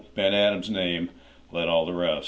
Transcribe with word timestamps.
Ben 0.15 0.33
Adhem's 0.33 0.69
name 0.69 1.09
led 1.51 1.67
all 1.69 1.85
the 1.85 1.93
res 1.93 2.19